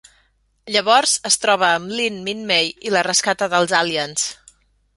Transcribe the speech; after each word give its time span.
Llavors 0.75 1.11
es 1.29 1.37
troba 1.43 1.67
amb 1.73 1.93
Lynn 1.99 2.17
Minmay 2.29 2.73
i 2.89 2.95
la 2.97 3.05
rescata 3.09 3.51
dels 3.55 3.77
aliens. 3.85 4.29